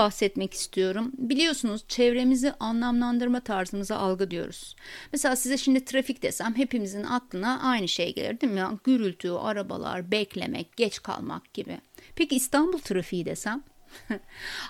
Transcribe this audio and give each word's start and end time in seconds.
bahsetmek 0.00 0.54
istiyorum. 0.54 1.12
Biliyorsunuz 1.18 1.84
çevremizi 1.88 2.52
anlamlandırma 2.60 3.40
tarzımıza 3.40 3.96
algı 3.96 4.30
diyoruz. 4.30 4.76
Mesela 5.12 5.36
size 5.36 5.56
şimdi 5.56 5.84
trafik 5.84 6.22
desem 6.22 6.56
hepimizin 6.56 7.04
aklına 7.04 7.60
aynı 7.62 7.88
şey 7.88 8.14
gelir 8.14 8.40
değil 8.40 8.52
mi? 8.52 8.62
Gürültü, 8.84 9.30
arabalar, 9.30 10.10
beklemek, 10.10 10.76
geç 10.76 11.02
kalmak 11.02 11.54
gibi. 11.54 11.78
Peki 12.16 12.36
İstanbul 12.36 12.78
trafiği 12.78 13.26
desem? 13.26 13.62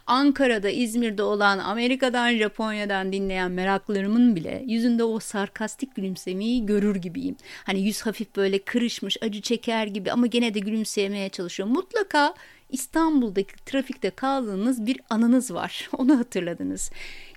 Ankara'da, 0.07 0.71
İzmir'de 0.71 1.23
olan, 1.23 1.59
Amerika'dan, 1.59 2.37
Japonya'dan 2.37 3.12
dinleyen 3.12 3.51
meraklarımın 3.51 4.37
bile 4.37 4.65
yüzünde 4.67 5.05
o 5.05 5.20
sarkastik 5.20 5.95
gülümsemeyi 5.95 6.67
görür 6.67 6.97
gibiyim. 6.97 7.37
Hani 7.65 7.81
yüz 7.81 8.03
hafif 8.03 8.37
böyle 8.37 8.59
kırışmış, 8.59 9.17
acı 9.23 9.41
çeker 9.41 9.87
gibi 9.87 10.12
ama 10.12 10.27
gene 10.27 10.55
de 10.55 10.59
gülümsemeye 10.59 11.28
çalışıyor. 11.28 11.69
Mutlaka 11.69 12.34
İstanbul'daki 12.73 13.65
trafikte 13.66 14.10
kaldığınız 14.10 14.87
bir 14.87 15.01
anınız 15.11 15.55
var. 15.55 15.91
Onu 15.98 16.19
hatırladınız. 16.19 16.91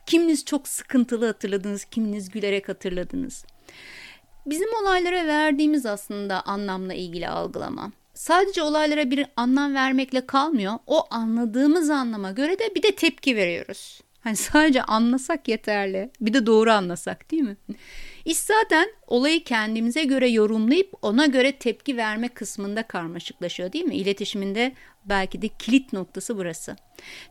Kiminiz 0.06 0.46
çok 0.46 0.68
sıkıntılı 0.68 1.26
hatırladınız, 1.26 1.86
kiminiz 1.86 2.30
gülerek 2.30 2.70
hatırladınız. 2.70 3.46
Bizim 4.46 4.70
olaylara 4.82 5.28
verdiğimiz 5.28 5.86
aslında 5.86 6.42
anlamla 6.42 6.94
ilgili 6.94 7.30
algılama 7.30 7.92
sadece 8.14 8.62
olaylara 8.62 9.12
bir 9.12 9.26
anlam 9.36 9.74
vermekle 9.74 10.26
kalmıyor. 10.26 10.74
O 10.88 11.08
anladığımız 11.10 11.90
anlama 11.90 12.32
göre 12.32 12.60
de 12.60 12.76
bir 12.76 12.84
de 12.84 12.96
tepki 12.96 13.36
veriyoruz. 13.36 14.02
Hani 14.22 14.36
sadece 14.36 14.84
anlasak 14.84 15.48
yeterli. 15.48 16.10
Bir 16.22 16.34
de 16.34 16.46
doğru 16.46 16.72
anlasak 16.72 17.32
değil 17.32 17.44
mi? 17.44 17.58
İş 18.26 18.38
zaten 18.38 18.90
olayı 19.08 19.44
kendimize 19.44 20.04
göre 20.04 20.30
yorumlayıp 20.30 20.94
ona 21.02 21.26
göre 21.26 21.52
tepki 21.52 21.98
verme 21.98 22.28
kısmında 22.28 22.84
karmaşıklaşıyor 22.84 23.74
değil 23.74 23.86
mi? 23.86 23.96
İletişiminde 23.96 24.74
belki 25.06 25.42
de 25.42 25.48
kilit 25.48 25.94
noktası 25.94 26.38
burası. 26.38 26.76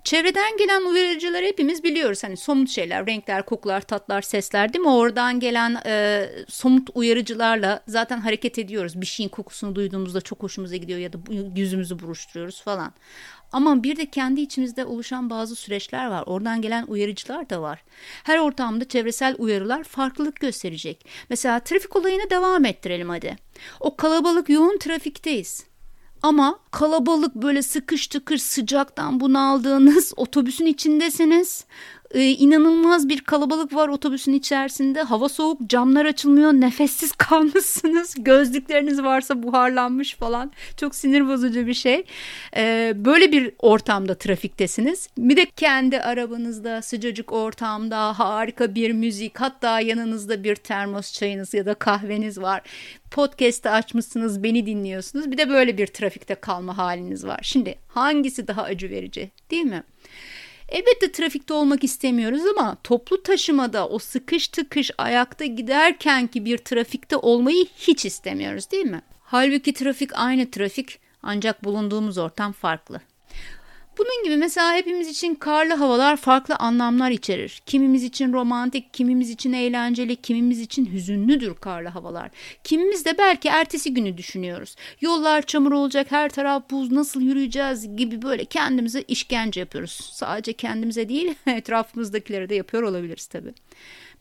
Çevreden 0.04 0.56
gelen 0.56 0.82
uyarıcıları 0.82 1.44
hepimiz 1.44 1.84
biliyoruz. 1.84 2.24
Hani 2.24 2.36
somut 2.36 2.68
şeyler, 2.68 3.06
renkler, 3.06 3.46
kokular, 3.46 3.80
tatlar, 3.80 4.22
sesler 4.22 4.72
değil 4.72 4.84
mi? 4.84 4.90
Oradan 4.90 5.40
gelen 5.40 5.78
e, 5.86 6.26
somut 6.48 6.90
uyarıcılarla 6.94 7.82
zaten 7.88 8.20
hareket 8.20 8.58
ediyoruz. 8.58 9.00
Bir 9.00 9.06
şeyin 9.06 9.28
kokusunu 9.28 9.74
duyduğumuzda 9.74 10.20
çok 10.20 10.42
hoşumuza 10.42 10.76
gidiyor 10.76 10.98
ya 10.98 11.12
da 11.12 11.18
yüzümüzü 11.56 11.98
buruşturuyoruz 11.98 12.62
falan. 12.62 12.92
Ama 13.52 13.82
bir 13.82 13.96
de 13.96 14.06
kendi 14.06 14.40
içimizde 14.40 14.84
oluşan 14.84 15.30
bazı 15.30 15.56
süreçler 15.56 16.06
var. 16.06 16.22
Oradan 16.26 16.62
gelen 16.62 16.84
uyarıcılar 16.86 17.50
da 17.50 17.62
var. 17.62 17.84
Her 18.24 18.38
ortamda 18.38 18.88
çevresel 18.88 19.34
uyarılar 19.38 19.84
farklılık 19.84 20.40
gösterecek. 20.40 21.06
Mesela 21.28 21.60
trafik 21.60 21.96
olayını 21.96 22.30
devam 22.30 22.64
ettirelim 22.64 23.08
hadi. 23.08 23.36
O 23.80 23.96
kalabalık 23.96 24.48
yoğun 24.48 24.78
trafikteyiz. 24.78 25.72
Ama 26.22 26.58
kalabalık 26.70 27.34
böyle 27.34 27.62
sıkış 27.62 28.06
tıkış 28.06 28.42
sıcaktan 28.42 29.20
bunaldığınız 29.20 30.12
otobüsün 30.16 30.66
içindesiniz. 30.66 31.64
Ee, 32.14 32.30
inanılmaz 32.30 33.08
bir 33.08 33.20
kalabalık 33.20 33.74
var 33.74 33.88
otobüsün 33.88 34.32
içerisinde. 34.32 35.02
Hava 35.02 35.28
soğuk, 35.28 35.60
camlar 35.66 36.04
açılmıyor, 36.04 36.52
nefessiz 36.52 37.12
kalmışsınız. 37.18 38.14
Gözlükleriniz 38.18 39.02
varsa 39.02 39.42
buharlanmış 39.42 40.14
falan. 40.14 40.52
Çok 40.76 40.94
sinir 40.94 41.28
bozucu 41.28 41.66
bir 41.66 41.74
şey. 41.74 42.04
Ee, 42.56 42.92
böyle 42.96 43.32
bir 43.32 43.52
ortamda 43.58 44.14
trafiktesiniz. 44.14 45.08
Bir 45.18 45.36
de 45.36 45.46
kendi 45.56 46.00
arabanızda 46.00 46.82
sıcacık 46.82 47.32
ortamda 47.32 48.18
harika 48.18 48.74
bir 48.74 48.90
müzik 48.92 49.40
hatta 49.40 49.80
yanınızda 49.80 50.44
bir 50.44 50.56
termos 50.56 51.12
çayınız 51.12 51.54
ya 51.54 51.66
da 51.66 51.74
kahveniz 51.74 52.38
var. 52.38 52.62
Podcast'ı 53.10 53.70
açmışsınız, 53.70 54.42
beni 54.42 54.66
dinliyorsunuz. 54.66 55.30
Bir 55.30 55.38
de 55.38 55.48
böyle 55.48 55.78
bir 55.78 55.86
trafikte 55.86 56.34
kalma 56.34 56.78
haliniz 56.78 57.26
var. 57.26 57.40
Şimdi 57.42 57.74
hangisi 57.88 58.48
daha 58.48 58.62
acı 58.62 58.90
verici 58.90 59.30
değil 59.50 59.64
mi? 59.64 59.82
Elbette 60.68 61.12
trafikte 61.12 61.54
olmak 61.54 61.84
istemiyoruz 61.84 62.42
ama 62.46 62.76
toplu 62.84 63.22
taşımada 63.22 63.88
o 63.88 63.98
sıkış 63.98 64.48
tıkış 64.48 64.90
ayakta 64.98 65.44
giderken 65.44 66.26
ki 66.26 66.44
bir 66.44 66.58
trafikte 66.58 67.16
olmayı 67.16 67.66
hiç 67.76 68.04
istemiyoruz 68.04 68.70
değil 68.70 68.86
mi? 68.86 69.02
Halbuki 69.20 69.72
trafik 69.72 70.10
aynı 70.14 70.50
trafik 70.50 70.98
ancak 71.22 71.64
bulunduğumuz 71.64 72.18
ortam 72.18 72.52
farklı. 72.52 73.00
Bunun 73.98 74.24
gibi 74.24 74.36
mesela 74.36 74.74
hepimiz 74.74 75.08
için 75.08 75.34
karlı 75.34 75.74
havalar 75.74 76.16
farklı 76.16 76.56
anlamlar 76.56 77.10
içerir. 77.10 77.62
Kimimiz 77.66 78.04
için 78.04 78.32
romantik, 78.32 78.94
kimimiz 78.94 79.30
için 79.30 79.52
eğlenceli, 79.52 80.16
kimimiz 80.16 80.60
için 80.60 80.92
hüzünlüdür 80.92 81.54
karlı 81.54 81.88
havalar. 81.88 82.30
Kimimiz 82.64 83.04
de 83.04 83.18
belki 83.18 83.48
ertesi 83.48 83.94
günü 83.94 84.16
düşünüyoruz. 84.16 84.76
Yollar 85.00 85.42
çamur 85.42 85.72
olacak, 85.72 86.06
her 86.10 86.28
taraf 86.28 86.70
buz, 86.70 86.92
nasıl 86.92 87.20
yürüyeceğiz 87.20 87.96
gibi 87.96 88.22
böyle 88.22 88.44
kendimize 88.44 89.04
işkence 89.08 89.60
yapıyoruz. 89.60 90.10
Sadece 90.12 90.52
kendimize 90.52 91.08
değil, 91.08 91.34
etrafımızdakilere 91.46 92.48
de 92.48 92.54
yapıyor 92.54 92.82
olabiliriz 92.82 93.26
tabii. 93.26 93.54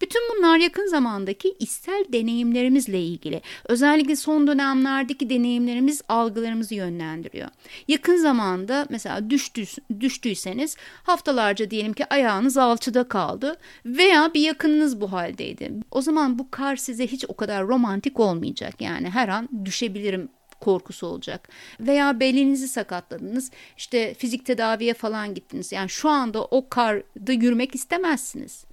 Bütün 0.01 0.22
bunlar 0.35 0.57
yakın 0.57 0.88
zamandaki 0.88 1.56
içsel 1.59 2.06
deneyimlerimizle 2.13 3.01
ilgili. 3.01 3.41
Özellikle 3.66 4.16
son 4.16 4.47
dönemlerdeki 4.47 5.29
deneyimlerimiz 5.29 6.01
algılarımızı 6.09 6.75
yönlendiriyor. 6.75 7.50
Yakın 7.88 8.17
zamanda 8.17 8.88
mesela 8.90 9.29
düştü, 9.29 9.63
düştüyseniz 10.00 10.78
haftalarca 11.03 11.72
diyelim 11.72 11.94
ki 11.94 12.06
ayağınız 12.09 12.57
alçıda 12.57 13.03
kaldı 13.03 13.57
veya 13.85 14.34
bir 14.34 14.41
yakınınız 14.41 15.01
bu 15.01 15.11
haldeydi. 15.11 15.72
O 15.91 16.01
zaman 16.01 16.40
bu 16.40 16.51
kar 16.51 16.75
size 16.75 17.07
hiç 17.07 17.25
o 17.28 17.35
kadar 17.35 17.67
romantik 17.67 18.19
olmayacak. 18.19 18.81
Yani 18.81 19.09
her 19.09 19.28
an 19.28 19.50
düşebilirim 19.66 20.29
korkusu 20.59 21.07
olacak. 21.07 21.50
Veya 21.79 22.19
belinizi 22.19 22.67
sakatladınız 22.67 23.51
işte 23.78 24.13
fizik 24.13 24.45
tedaviye 24.45 24.94
falan 24.94 25.34
gittiniz. 25.34 25.72
Yani 25.72 25.90
şu 25.90 26.09
anda 26.09 26.45
o 26.45 26.69
karda 26.69 27.31
yürümek 27.31 27.75
istemezsiniz. 27.75 28.66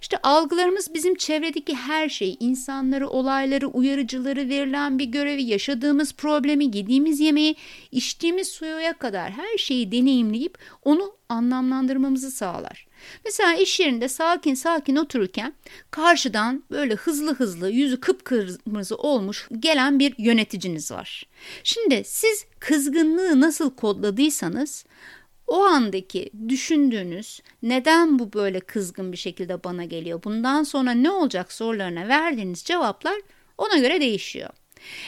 İşte 0.00 0.16
algılarımız 0.22 0.94
bizim 0.94 1.14
çevredeki 1.14 1.74
her 1.74 2.08
şey, 2.08 2.36
insanları, 2.40 3.08
olayları, 3.08 3.66
uyarıcıları, 3.66 4.48
verilen 4.48 4.98
bir 4.98 5.04
görevi, 5.04 5.42
yaşadığımız 5.42 6.12
problemi, 6.12 6.64
yediğimiz 6.64 7.20
yemeği, 7.20 7.56
içtiğimiz 7.92 8.48
suya 8.48 8.98
kadar 8.98 9.30
her 9.30 9.58
şeyi 9.58 9.92
deneyimleyip 9.92 10.58
onu 10.82 11.16
anlamlandırmamızı 11.28 12.30
sağlar. 12.30 12.86
Mesela 13.24 13.54
iş 13.54 13.80
yerinde 13.80 14.08
sakin 14.08 14.54
sakin 14.54 14.96
otururken 14.96 15.54
karşıdan 15.90 16.64
böyle 16.70 16.94
hızlı 16.94 17.34
hızlı 17.34 17.70
yüzü 17.70 18.00
kıpkırmızı 18.00 18.96
olmuş 18.96 19.48
gelen 19.58 19.98
bir 19.98 20.14
yöneticiniz 20.18 20.90
var. 20.90 21.26
Şimdi 21.64 22.02
siz 22.06 22.44
kızgınlığı 22.60 23.40
nasıl 23.40 23.70
kodladıysanız 23.70 24.84
o 25.46 25.62
andaki 25.62 26.30
düşündüğünüz 26.48 27.40
neden 27.62 28.18
bu 28.18 28.32
böyle 28.32 28.60
kızgın 28.60 29.12
bir 29.12 29.16
şekilde 29.16 29.64
bana 29.64 29.84
geliyor, 29.84 30.22
bundan 30.24 30.62
sonra 30.62 30.90
ne 30.90 31.10
olacak 31.10 31.52
sorularına 31.52 32.08
verdiğiniz 32.08 32.62
cevaplar 32.64 33.20
ona 33.58 33.78
göre 33.78 34.00
değişiyor. 34.00 34.50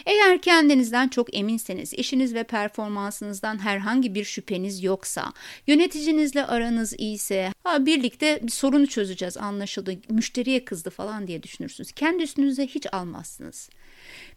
Eğer 0.06 0.42
kendinizden 0.42 1.08
çok 1.08 1.36
eminseniz, 1.36 1.94
işiniz 1.94 2.34
ve 2.34 2.44
performansınızdan 2.44 3.58
herhangi 3.58 4.14
bir 4.14 4.24
şüpheniz 4.24 4.82
yoksa, 4.82 5.32
yöneticinizle 5.66 6.46
aranız 6.46 6.94
iyiyse, 6.98 7.52
ha, 7.64 7.86
birlikte 7.86 8.40
bir 8.42 8.52
sorunu 8.52 8.86
çözeceğiz 8.86 9.36
anlaşıldı, 9.36 9.94
müşteriye 10.10 10.64
kızdı 10.64 10.90
falan 10.90 11.26
diye 11.26 11.42
düşünürsünüz. 11.42 11.92
Kendi 11.92 12.22
üstünüze 12.22 12.66
hiç 12.66 12.86
almazsınız. 12.92 13.68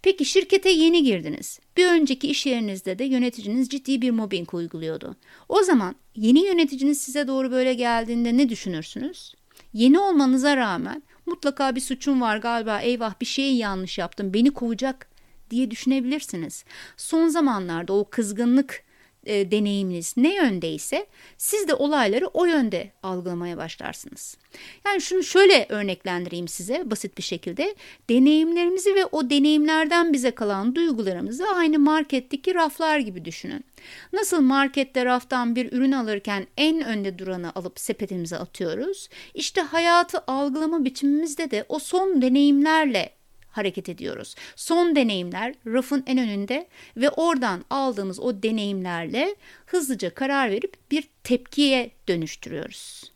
Peki 0.02 0.26
şirkete 0.26 0.70
yeni 0.70 1.04
girdiniz. 1.04 1.60
Bir 1.78 1.86
önceki 1.86 2.28
iş 2.28 2.46
yerinizde 2.46 3.00
de 3.00 3.04
yöneticiniz 3.04 3.70
ciddi 3.70 4.02
bir 4.02 4.12
mobbing 4.12 4.54
uyguluyordu. 4.54 5.16
O 5.50 5.64
zaman 5.64 5.96
yeni 6.16 6.46
yöneticiniz 6.46 7.02
size 7.02 7.28
doğru 7.28 7.52
böyle 7.52 7.74
geldiğinde 7.74 8.38
ne 8.38 8.50
düşünürsünüz? 8.50 9.34
Yeni 9.74 10.00
olmanıza 10.00 10.58
rağmen 10.58 11.04
mutlaka 11.26 11.76
bir 11.76 11.82
suçum 11.82 12.22
var 12.22 12.38
galiba 12.38 12.80
eyvah 12.80 13.22
bir 13.22 13.26
şeyi 13.26 13.58
yanlış 13.58 13.98
yaptım 13.98 14.34
beni 14.34 14.52
kovacak 14.52 15.09
diye 15.50 15.72
düşünebilirsiniz. 15.72 16.66
Son 16.98 17.28
zamanlarda 17.28 17.94
o 17.94 18.10
kızgınlık 18.10 18.84
e, 19.26 19.52
deneyiminiz 19.52 20.14
ne 20.18 20.36
yöndeyse 20.36 21.06
siz 21.38 21.68
de 21.68 21.74
olayları 21.74 22.28
o 22.28 22.46
yönde 22.46 22.92
algılamaya 23.04 23.58
başlarsınız. 23.58 24.38
Yani 24.86 25.02
şunu 25.02 25.24
şöyle 25.24 25.66
örneklendireyim 25.70 26.48
size 26.48 26.92
basit 26.92 27.18
bir 27.18 27.24
şekilde. 27.24 27.76
Deneyimlerimizi 28.10 28.96
ve 28.96 29.06
o 29.06 29.30
deneyimlerden 29.30 30.14
bize 30.14 30.32
kalan 30.32 30.76
duygularımızı 30.76 31.48
aynı 31.48 31.80
marketteki 31.80 32.56
raflar 32.56 33.00
gibi 33.00 33.26
düşünün. 33.26 33.66
Nasıl 34.14 34.42
markette 34.42 35.06
raftan 35.06 35.56
bir 35.56 35.74
ürün 35.74 35.92
alırken 35.92 36.48
en 36.58 36.86
önde 36.86 37.20
duranı 37.20 37.56
alıp 37.56 37.80
sepetimize 37.80 38.38
atıyoruz. 38.38 39.10
İşte 39.34 39.62
hayatı 39.62 40.20
algılama 40.28 40.86
biçimimizde 40.86 41.52
de 41.52 41.66
o 41.70 41.80
son 41.80 42.22
deneyimlerle 42.22 43.19
hareket 43.52 43.90
ediyoruz. 43.90 44.36
Son 44.56 44.96
deneyimler 44.96 45.56
rafın 45.68 46.04
en 46.08 46.18
önünde 46.18 46.68
ve 46.98 47.10
oradan 47.10 47.66
aldığımız 47.70 48.20
o 48.20 48.44
deneyimlerle 48.44 49.36
hızlıca 49.66 50.14
karar 50.14 50.52
verip 50.52 50.92
bir 50.92 51.10
tepkiye 51.24 51.92
dönüştürüyoruz. 52.08 53.12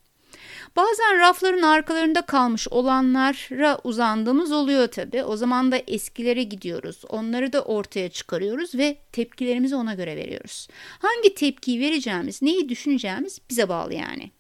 Bazen 0.76 1.20
rafların 1.20 1.62
arkalarında 1.62 2.22
kalmış 2.22 2.68
olanlara 2.68 3.80
uzandığımız 3.84 4.52
oluyor 4.52 4.88
tabi. 4.88 5.24
O 5.24 5.38
zaman 5.38 5.72
da 5.72 5.78
eskilere 5.78 6.44
gidiyoruz. 6.44 7.02
Onları 7.10 7.54
da 7.54 7.62
ortaya 7.62 8.10
çıkarıyoruz 8.10 8.76
ve 8.76 8.98
tepkilerimizi 9.12 9.76
ona 9.76 9.94
göre 9.94 10.16
veriyoruz. 10.16 10.68
Hangi 11.00 11.36
tepkiyi 11.36 11.80
vereceğimiz, 11.80 12.42
neyi 12.42 12.70
düşüneceğimiz 12.70 13.40
bize 13.50 13.70
bağlı 13.70 13.94
yani. 13.94 14.32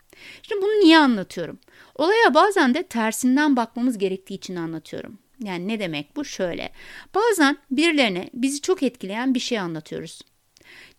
Şimdi 0.43 0.61
bunu 0.61 0.71
niye 0.71 0.97
anlatıyorum? 0.97 1.59
Olaya 1.95 2.33
bazen 2.33 2.73
de 2.73 2.83
tersinden 2.83 3.55
bakmamız 3.55 3.97
gerektiği 3.97 4.33
için 4.33 4.55
anlatıyorum. 4.55 5.17
Yani 5.43 5.67
ne 5.67 5.79
demek 5.79 6.15
bu? 6.15 6.25
Şöyle. 6.25 6.71
Bazen 7.15 7.57
birilerine 7.71 8.29
bizi 8.33 8.61
çok 8.61 8.83
etkileyen 8.83 9.33
bir 9.33 9.39
şey 9.39 9.59
anlatıyoruz. 9.59 10.21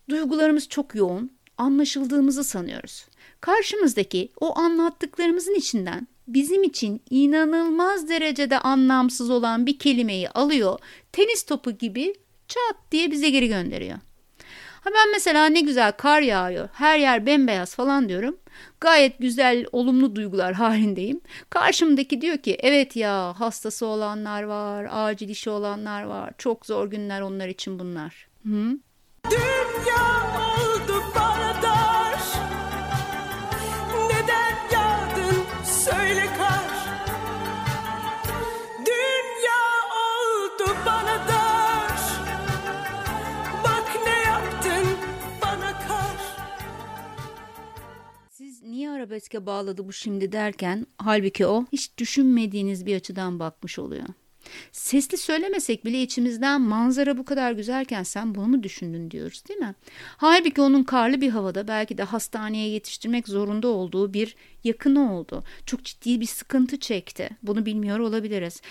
Duygularımız 0.09 0.69
çok 0.69 0.95
yoğun, 0.95 1.31
anlaşıldığımızı 1.57 2.43
sanıyoruz. 2.43 3.05
Karşımızdaki 3.41 4.31
o 4.41 4.57
anlattıklarımızın 4.57 5.55
içinden 5.55 6.07
bizim 6.27 6.63
için 6.63 7.01
inanılmaz 7.09 8.09
derecede 8.09 8.59
anlamsız 8.59 9.29
olan 9.29 9.65
bir 9.65 9.79
kelimeyi 9.79 10.29
alıyor, 10.29 10.79
tenis 11.11 11.43
topu 11.43 11.71
gibi 11.71 12.15
çat 12.47 12.77
diye 12.91 13.11
bize 13.11 13.29
geri 13.29 13.47
gönderiyor. 13.47 13.97
Ha 14.85 14.91
ben 14.95 15.11
mesela 15.11 15.45
ne 15.45 15.61
güzel 15.61 15.91
kar 15.91 16.21
yağıyor, 16.21 16.69
her 16.73 16.99
yer 16.99 17.25
bembeyaz 17.25 17.75
falan 17.75 18.09
diyorum. 18.09 18.37
Gayet 18.81 19.19
güzel, 19.19 19.65
olumlu 19.71 20.15
duygular 20.15 20.53
halindeyim. 20.63 21.21
Karşımdaki 21.49 22.21
diyor 22.21 22.37
ki 22.37 22.57
evet 22.59 22.95
ya 22.95 23.33
hastası 23.39 23.85
olanlar 23.85 24.43
var, 24.43 24.87
acil 24.91 25.29
işi 25.29 25.49
olanlar 25.49 26.03
var. 26.03 26.31
Çok 26.37 26.65
zor 26.65 26.87
günler 26.87 27.21
onlar 27.21 27.47
için 27.47 27.79
bunlar. 27.79 28.27
Hı? 28.43 28.79
Dünya 29.31 30.34
arabeske 49.15 49.45
bağladı 49.45 49.87
bu 49.87 49.93
şimdi 49.93 50.31
derken 50.31 50.87
halbuki 50.97 51.45
o 51.45 51.65
hiç 51.71 51.97
düşünmediğiniz 51.97 52.85
bir 52.85 52.95
açıdan 52.95 53.39
bakmış 53.39 53.79
oluyor. 53.79 54.05
Sesli 54.71 55.17
söylemesek 55.17 55.85
bile 55.85 56.01
içimizden 56.01 56.61
manzara 56.61 57.17
bu 57.17 57.25
kadar 57.25 57.51
güzelken 57.51 58.03
sen 58.03 58.35
bunu 58.35 58.47
mu 58.47 58.63
düşündün 58.63 59.11
diyoruz 59.11 59.43
değil 59.49 59.59
mi? 59.59 59.75
Halbuki 60.17 60.61
onun 60.61 60.83
karlı 60.83 61.21
bir 61.21 61.29
havada 61.29 61.67
belki 61.67 61.97
de 61.97 62.03
hastaneye 62.03 62.69
yetiştirmek 62.69 63.27
zorunda 63.27 63.67
olduğu 63.67 64.13
bir 64.13 64.35
yakını 64.63 65.13
oldu. 65.13 65.43
Çok 65.65 65.83
ciddi 65.83 66.21
bir 66.21 66.25
sıkıntı 66.25 66.79
çekti. 66.79 67.29
Bunu 67.43 67.65
bilmiyor 67.65 67.99
olabiliriz. 67.99 68.61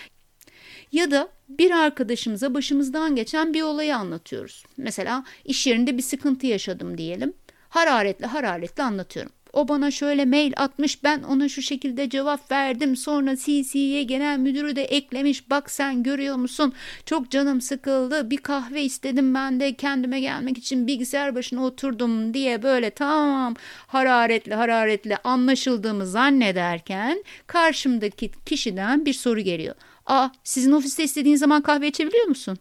Ya 0.91 1.11
da 1.11 1.29
bir 1.49 1.71
arkadaşımıza 1.71 2.53
başımızdan 2.53 3.15
geçen 3.15 3.53
bir 3.53 3.61
olayı 3.61 3.97
anlatıyoruz. 3.97 4.63
Mesela 4.77 5.23
iş 5.45 5.67
yerinde 5.67 5.97
bir 5.97 6.03
sıkıntı 6.03 6.47
yaşadım 6.47 6.97
diyelim. 6.97 7.33
Hararetli 7.69 8.25
hararetli 8.25 8.83
anlatıyorum. 8.83 9.31
O 9.55 9.67
bana 9.67 9.91
şöyle 9.91 10.25
mail 10.25 10.53
atmış 10.57 11.03
ben 11.03 11.23
ona 11.23 11.49
şu 11.49 11.61
şekilde 11.61 12.09
cevap 12.09 12.51
verdim. 12.51 12.95
Sonra 12.95 13.35
CC'ye 13.35 14.03
genel 14.03 14.37
müdürü 14.39 14.75
de 14.75 14.83
eklemiş. 14.83 15.49
Bak 15.49 15.71
sen 15.71 16.03
görüyor 16.03 16.35
musun? 16.35 16.73
Çok 17.05 17.31
canım 17.31 17.61
sıkıldı. 17.61 18.29
Bir 18.29 18.37
kahve 18.37 18.83
istedim 18.83 19.33
ben 19.33 19.59
de 19.59 19.73
kendime 19.73 20.19
gelmek 20.19 20.57
için 20.57 20.87
bilgisayar 20.87 21.35
başına 21.35 21.65
oturdum 21.65 22.33
diye 22.33 22.63
böyle 22.63 22.89
tamam 22.89 23.55
hararetli 23.87 24.53
hararetli 24.55 25.17
anlaşıldığımı 25.17 26.05
zannederken 26.07 27.23
karşımdaki 27.47 28.31
kişiden 28.45 29.05
bir 29.05 29.13
soru 29.13 29.41
geliyor. 29.41 29.75
Aa 30.05 30.29
sizin 30.43 30.71
ofiste 30.71 31.03
istediğin 31.03 31.35
zaman 31.35 31.61
kahve 31.61 31.87
içebiliyor 31.87 32.25
musun? 32.25 32.57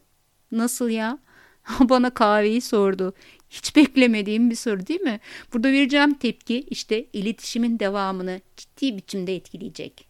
Nasıl 0.53 0.89
ya? 0.89 1.19
Bana 1.81 2.11
kahveyi 2.11 2.61
sordu. 2.61 3.15
Hiç 3.55 3.77
beklemediğim 3.77 4.51
bir 4.51 4.55
soru 4.55 4.87
değil 4.87 5.01
mi? 5.01 5.21
Burada 5.53 5.73
vereceğim 5.73 6.15
tepki 6.15 6.61
işte 6.71 7.07
iletişimin 7.13 7.79
devamını 7.79 8.41
ciddi 8.57 8.97
biçimde 8.97 9.37
etkileyecek. 9.37 10.07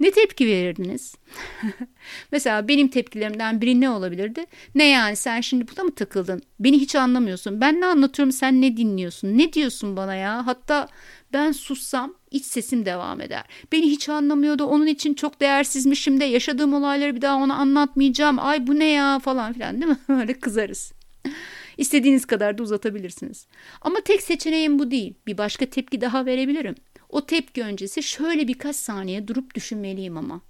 Ne 0.00 0.10
tepki 0.10 0.46
verirdiniz? 0.46 1.14
Mesela 2.32 2.68
benim 2.68 2.88
tepkilerimden 2.88 3.60
biri 3.60 3.80
ne 3.80 3.90
olabilirdi? 3.90 4.44
Ne 4.74 4.84
yani 4.88 5.16
sen 5.16 5.40
şimdi 5.40 5.68
burada 5.68 5.84
mı 5.84 5.94
takıldın? 5.94 6.42
Beni 6.60 6.78
hiç 6.78 6.94
anlamıyorsun. 6.94 7.60
Ben 7.60 7.80
ne 7.80 7.86
anlatıyorum 7.86 8.32
sen 8.32 8.62
ne 8.62 8.76
dinliyorsun? 8.76 9.38
Ne 9.38 9.52
diyorsun 9.52 9.96
bana 9.96 10.14
ya? 10.14 10.46
Hatta 10.46 10.88
ben 11.32 11.52
sussam 11.52 12.14
iç 12.30 12.44
sesim 12.44 12.86
devam 12.86 13.20
eder. 13.20 13.44
Beni 13.72 13.86
hiç 13.86 14.08
anlamıyordu. 14.08 14.64
Onun 14.64 14.86
için 14.86 15.14
çok 15.14 15.40
değersizmişim 15.40 16.20
de 16.20 16.24
yaşadığım 16.24 16.74
olayları 16.74 17.16
bir 17.16 17.22
daha 17.22 17.36
ona 17.36 17.54
anlatmayacağım. 17.54 18.38
Ay 18.38 18.66
bu 18.66 18.78
ne 18.78 18.90
ya 18.90 19.18
falan 19.18 19.52
filan 19.52 19.80
değil 19.80 19.92
mi? 19.92 19.98
Öyle 20.20 20.34
kızarız. 20.34 20.92
İstediğiniz 21.78 22.26
kadar 22.26 22.58
da 22.58 22.62
uzatabilirsiniz. 22.62 23.46
Ama 23.80 24.00
tek 24.00 24.22
seçeneğim 24.22 24.78
bu 24.78 24.90
değil. 24.90 25.14
Bir 25.26 25.38
başka 25.38 25.66
tepki 25.66 26.00
daha 26.00 26.26
verebilirim. 26.26 26.74
O 27.08 27.26
tepki 27.26 27.62
öncesi 27.62 28.02
şöyle 28.02 28.48
birkaç 28.48 28.76
saniye 28.76 29.28
durup 29.28 29.54
düşünmeliyim 29.54 30.16
ama. 30.16 30.40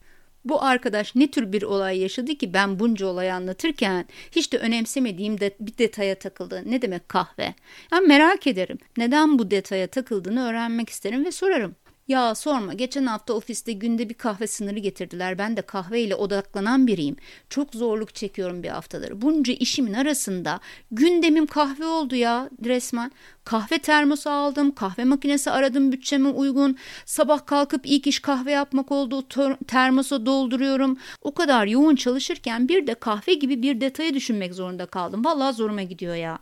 Bu 0.45 0.63
arkadaş 0.63 1.15
ne 1.15 1.31
tür 1.31 1.53
bir 1.53 1.63
olay 1.63 1.99
yaşadı 1.99 2.35
ki 2.35 2.55
ben 2.55 2.79
bunca 2.79 3.07
olayı 3.07 3.35
anlatırken 3.35 4.05
hiç 4.33 4.53
de 4.53 4.59
önemsemediğim 4.59 5.41
de 5.41 5.57
bir 5.61 5.79
detaya 5.79 6.15
takıldı. 6.15 6.63
Ne 6.67 6.83
demek 6.83 7.09
kahve? 7.09 7.55
Yani 7.93 8.07
merak 8.07 8.47
ederim. 8.47 8.79
Neden 8.97 9.39
bu 9.39 9.51
detaya 9.51 9.87
takıldığını 9.87 10.49
öğrenmek 10.49 10.89
isterim 10.89 11.25
ve 11.25 11.33
sorarım. 11.33 11.77
Ya 12.09 12.35
sorma 12.35 12.75
geçen 12.75 13.07
hafta 13.07 13.33
ofiste 13.35 13.73
günde 13.73 14.09
bir 14.09 14.15
kahve 14.15 14.47
sınırı 14.47 14.79
getirdiler. 14.79 15.39
Ben 15.39 15.57
de 15.57 15.63
kahveyle 15.63 16.15
odaklanan 16.15 16.87
biriyim. 16.87 17.17
Çok 17.51 17.75
zorluk 17.75 18.15
çekiyorum 18.15 18.63
bir 18.63 18.69
haftadır. 18.69 19.23
Bunca 19.23 19.53
işimin 19.53 19.95
arasında 19.95 20.61
gündemim 20.91 21.47
kahve 21.47 21.87
oldu 21.87 22.15
ya 22.15 22.51
resmen. 22.65 23.13
Kahve 23.45 23.79
termosu 23.79 24.31
aldım, 24.31 24.75
kahve 24.75 25.05
makinesi 25.05 25.51
aradım 25.51 25.93
bütçeme 25.93 26.29
uygun. 26.29 26.77
Sabah 27.05 27.47
kalkıp 27.47 27.81
ilk 27.85 28.07
iş 28.07 28.21
kahve 28.21 28.53
yapmak 28.53 28.93
oldu. 28.93 29.25
Termosa 29.67 30.27
dolduruyorum. 30.27 30.99
O 31.23 31.35
kadar 31.35 31.67
yoğun 31.67 31.97
çalışırken 31.97 32.69
bir 32.69 32.87
de 32.87 32.95
kahve 32.95 33.35
gibi 33.35 33.63
bir 33.63 33.81
detayı 33.81 34.15
düşünmek 34.15 34.55
zorunda 34.55 34.87
kaldım. 34.87 35.25
Vallahi 35.25 35.55
zoruma 35.55 35.83
gidiyor 35.83 36.15
ya. 36.15 36.39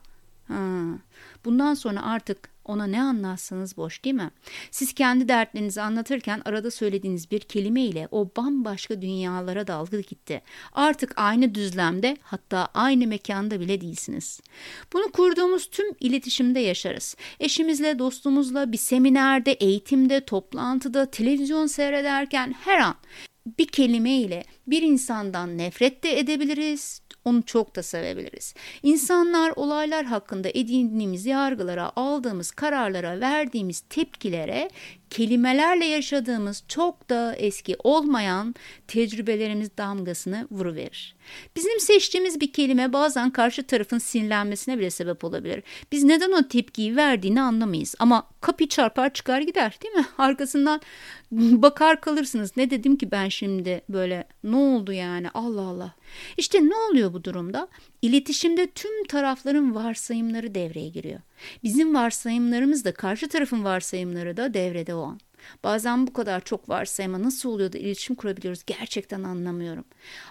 Ha. 0.49 0.55
Bundan 1.45 1.75
sonra 1.75 2.03
artık 2.03 2.56
ona 2.69 2.87
ne 2.87 3.03
anlatsanız 3.03 3.77
boş 3.77 4.05
değil 4.05 4.15
mi? 4.15 4.31
Siz 4.71 4.93
kendi 4.93 5.29
dertlerinizi 5.29 5.81
anlatırken 5.83 6.43
arada 6.45 6.71
söylediğiniz 6.71 7.31
bir 7.31 7.41
kelime 7.41 7.83
ile 7.83 8.09
o 8.11 8.31
bambaşka 8.37 9.03
dünyalara 9.03 9.67
dalga 9.67 10.01
gitti. 10.01 10.43
Artık 10.73 11.13
aynı 11.17 11.55
düzlemde 11.55 12.17
hatta 12.23 12.69
aynı 12.75 13.07
mekanda 13.07 13.61
bile 13.61 13.81
değilsiniz. 13.81 14.41
Bunu 14.93 15.13
kurduğumuz 15.13 15.67
tüm 15.67 15.87
iletişimde 16.01 16.61
yaşarız. 16.61 17.17
Eşimizle, 17.41 17.99
dostumuzla, 17.99 18.73
bir 18.73 18.79
seminerde, 18.79 19.53
eğitimde, 19.53 20.21
toplantıda, 20.21 21.11
televizyon 21.11 21.67
seyrederken 21.67 22.55
her 22.65 22.79
an 22.79 22.95
bir 23.59 23.67
kelime 23.67 24.17
ile 24.17 24.45
bir 24.67 24.83
insandan 24.83 25.59
nefret 25.59 26.05
de 26.05 26.19
edebiliriz, 26.19 27.01
onu 27.27 27.43
çok 27.43 27.77
da 27.77 27.83
sevebiliriz. 27.83 28.55
İnsanlar 28.83 29.53
olaylar 29.57 30.05
hakkında 30.05 30.49
edindiğimiz 30.55 31.27
yargılara, 31.27 31.93
aldığımız 31.97 32.51
kararlara, 32.51 33.21
verdiğimiz 33.21 33.81
tepkilere 33.81 34.71
kelimelerle 35.11 35.85
yaşadığımız 35.85 36.65
çok 36.69 37.11
da 37.11 37.35
eski 37.37 37.77
olmayan 37.85 38.55
tecrübelerimiz 38.89 39.77
damgasını 39.79 40.49
vuruverir. 40.51 41.17
Bizim 41.57 41.81
seçtiğimiz 41.81 42.41
bir 42.41 42.53
kelime 42.53 42.93
bazen 42.93 43.31
karşı 43.31 43.63
tarafın 43.63 43.99
sinirlenmesine 43.99 44.79
bile 44.79 44.91
sebep 44.91 45.25
olabilir. 45.25 45.63
Biz 45.93 46.05
neden 46.05 46.33
o 46.33 46.49
tepkiyi 46.49 46.97
verdiğini 46.97 47.43
anlamayız 47.43 47.95
ama 47.99 48.29
kapı 48.41 48.69
çarpar 48.69 49.13
çıkar 49.13 49.41
gider 49.41 49.79
değil 49.83 49.95
mi? 49.95 50.07
Arkasından 50.19 50.81
bakar 51.33 52.01
kalırsınız. 52.01 52.57
Ne 52.57 52.71
dedim 52.71 52.97
ki 52.97 53.11
ben 53.11 53.29
şimdi 53.29 53.83
böyle 53.89 54.29
ne 54.45 54.57
oldu 54.57 54.93
yani 54.93 55.31
Allah 55.35 55.63
Allah. 55.63 55.95
İşte 56.37 56.65
ne 56.65 56.75
oluyor 56.75 57.13
bu 57.13 57.25
durumda? 57.25 57.69
İletişimde 58.07 58.67
tüm 58.67 59.05
tarafların 59.05 59.75
varsayımları 59.75 60.55
devreye 60.55 60.89
giriyor. 60.89 61.21
Bizim 61.63 61.95
varsayımlarımız 61.95 62.85
da 62.85 62.95
karşı 62.95 63.29
tarafın 63.29 63.65
varsayımları 63.65 64.37
da 64.37 64.55
devrede 64.55 64.95
o 64.95 65.03
an. 65.03 65.21
Bazen 65.65 66.07
bu 66.07 66.13
kadar 66.13 66.41
çok 66.45 66.69
varsayıma 66.69 67.23
nasıl 67.23 67.49
oluyor 67.49 67.73
da 67.73 67.79
iletişim 67.79 68.17
kurabiliyoruz 68.17 68.63
gerçekten 68.67 69.23
anlamıyorum. 69.23 69.85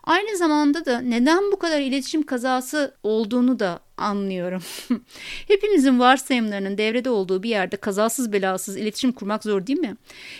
Aynı 0.04 0.38
zamanda 0.38 0.86
da 0.86 1.02
neden 1.02 1.52
bu 1.52 1.60
kadar 1.60 1.82
iletişim 1.82 2.24
kazası 2.24 2.96
olduğunu 3.04 3.60
da 3.60 3.80
anlıyorum. 3.98 4.64
Hepimizin 5.48 6.00
varsayımlarının 6.00 6.78
devrede 6.78 7.10
olduğu 7.10 7.44
bir 7.44 7.50
yerde 7.50 7.78
kazasız 7.78 8.34
belasız 8.34 8.78
iletişim 8.78 9.12
kurmak 9.12 9.44
zor 9.44 9.68
değil 9.68 9.80
mi? 9.80 9.96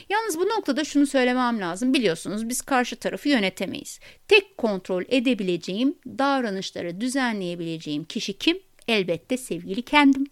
Yalnız 0.10 0.40
bu 0.40 0.46
noktada 0.46 0.84
şunu 0.84 1.08
söylemem 1.08 1.60
lazım. 1.60 1.94
Biliyorsunuz 1.94 2.50
biz 2.50 2.62
karşı 2.62 2.96
tarafı 2.96 3.30
yönetemeyiz. 3.30 4.00
Tek 4.28 4.58
kontrol 4.58 5.04
edebileceğim, 5.08 5.96
davranışları 6.08 7.02
düzenleyebileceğim 7.02 8.04
kişi 8.04 8.38
kim? 8.38 8.60
Elbette 8.88 9.38
sevgili 9.38 9.82
kendim. 9.82 10.26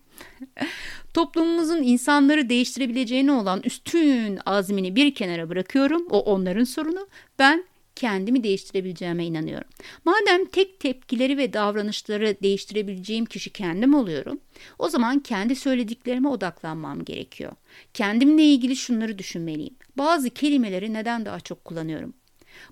Toplumumuzun 1.14 1.84
insanları 1.84 2.50
değiştirebileceğine 2.50 3.32
olan 3.32 3.62
üstün 3.64 4.40
azmini 4.46 4.96
bir 4.96 5.16
kenara 5.16 5.50
bırakıyorum. 5.50 6.08
O 6.10 6.20
onların 6.20 6.64
sorunu. 6.64 7.08
Ben 7.40 7.66
kendimi 7.96 8.44
değiştirebileceğime 8.44 9.26
inanıyorum. 9.26 9.68
Madem 10.06 10.46
tek 10.46 10.80
tepkileri 10.80 11.38
ve 11.38 11.54
davranışları 11.54 12.38
değiştirebileceğim 12.44 13.26
kişi 13.26 13.50
kendim 13.50 13.94
oluyorum, 13.94 14.40
o 14.80 14.90
zaman 14.90 15.20
kendi 15.20 15.56
söylediklerime 15.56 16.30
odaklanmam 16.30 17.06
gerekiyor. 17.06 17.52
Kendimle 17.94 18.44
ilgili 18.44 18.76
şunları 18.76 19.18
düşünmeliyim. 19.18 19.76
Bazı 19.98 20.30
kelimeleri 20.30 20.94
neden 20.94 21.26
daha 21.26 21.40
çok 21.40 21.66
kullanıyorum? 21.66 22.14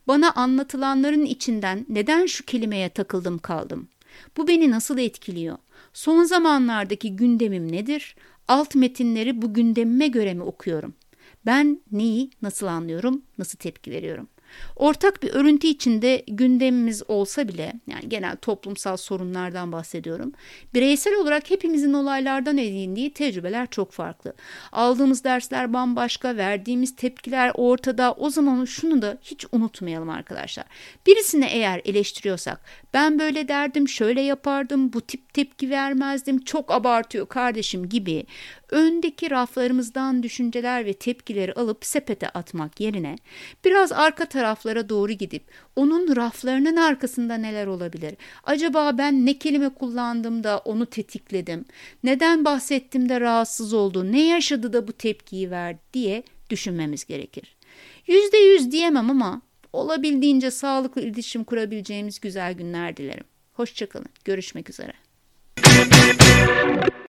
Bana 0.07 0.31
anlatılanların 0.31 1.25
içinden 1.25 1.85
neden 1.89 2.25
şu 2.25 2.45
kelimeye 2.45 2.89
takıldım 2.89 3.39
kaldım? 3.39 3.87
Bu 4.37 4.47
beni 4.47 4.71
nasıl 4.71 4.97
etkiliyor? 4.97 5.57
Son 5.93 6.23
zamanlardaki 6.23 7.15
gündemim 7.15 7.71
nedir? 7.71 8.15
Alt 8.47 8.75
metinleri 8.75 9.41
bu 9.41 9.53
gündemime 9.53 10.07
göre 10.07 10.33
mi 10.33 10.43
okuyorum? 10.43 10.93
Ben 11.45 11.81
neyi 11.91 12.29
nasıl 12.41 12.67
anlıyorum, 12.67 13.21
nasıl 13.37 13.57
tepki 13.57 13.91
veriyorum? 13.91 14.27
Ortak 14.75 15.23
bir 15.23 15.33
örüntü 15.33 15.67
içinde 15.67 16.23
gündemimiz 16.27 17.03
olsa 17.07 17.47
bile 17.47 17.73
yani 17.87 18.09
genel 18.09 18.35
toplumsal 18.35 18.97
sorunlardan 18.97 19.71
bahsediyorum. 19.71 20.31
Bireysel 20.73 21.15
olarak 21.15 21.49
hepimizin 21.49 21.93
olaylardan 21.93 22.57
edindiği 22.57 23.13
tecrübeler 23.13 23.67
çok 23.67 23.91
farklı. 23.91 24.33
Aldığımız 24.71 25.23
dersler 25.23 25.73
bambaşka, 25.73 26.37
verdiğimiz 26.37 26.95
tepkiler 26.95 27.51
ortada. 27.55 28.13
O 28.13 28.29
zaman 28.29 28.65
şunu 28.65 29.01
da 29.01 29.17
hiç 29.21 29.45
unutmayalım 29.51 30.09
arkadaşlar. 30.09 30.65
Birisini 31.07 31.45
eğer 31.45 31.81
eleştiriyorsak 31.85 32.61
ben 32.93 33.19
böyle 33.19 33.47
derdim, 33.47 33.87
şöyle 33.87 34.21
yapardım, 34.21 34.93
bu 34.93 35.01
tip 35.01 35.33
tepki 35.33 35.69
vermezdim, 35.69 36.43
çok 36.43 36.71
abartıyor 36.71 37.27
kardeşim 37.27 37.89
gibi 37.89 38.25
öndeki 38.71 39.31
raflarımızdan 39.31 40.23
düşünceler 40.23 40.85
ve 40.85 40.93
tepkileri 40.93 41.53
alıp 41.53 41.85
sepete 41.85 42.29
atmak 42.29 42.79
yerine 42.79 43.15
biraz 43.65 43.91
arka 43.91 44.25
taraflara 44.41 44.89
doğru 44.89 45.11
gidip 45.11 45.43
onun 45.75 46.15
raflarının 46.15 46.75
arkasında 46.75 47.35
neler 47.35 47.67
olabilir? 47.67 48.15
Acaba 48.43 48.97
ben 48.97 49.25
ne 49.25 49.37
kelime 49.37 49.69
kullandım 49.69 50.43
da 50.43 50.57
onu 50.57 50.85
tetikledim? 50.85 51.65
Neden 52.03 52.45
bahsettim 52.45 53.09
de 53.09 53.19
rahatsız 53.19 53.73
oldu? 53.73 54.11
Ne 54.11 54.27
yaşadı 54.27 54.73
da 54.73 54.87
bu 54.87 54.93
tepkiyi 54.93 55.51
verdi 55.51 55.79
diye 55.93 56.23
düşünmemiz 56.49 57.05
gerekir. 57.05 57.55
Yüzde 58.07 58.37
yüz 58.37 58.71
diyemem 58.71 59.09
ama 59.09 59.41
olabildiğince 59.73 60.51
sağlıklı 60.51 61.01
iletişim 61.01 61.43
kurabileceğimiz 61.43 62.19
güzel 62.19 62.53
günler 62.53 62.97
dilerim. 62.97 63.25
Hoşçakalın. 63.53 64.09
Görüşmek 64.25 64.69
üzere. 64.69 64.93